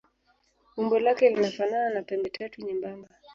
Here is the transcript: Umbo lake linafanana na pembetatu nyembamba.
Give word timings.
Umbo 0.77 0.99
lake 0.99 1.29
linafanana 1.29 1.87
na 1.95 2.01
pembetatu 2.01 2.55
nyembamba. 2.61 3.07